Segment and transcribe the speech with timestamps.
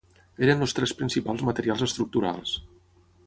[0.45, 2.57] Eren els tres principals materials estructurals.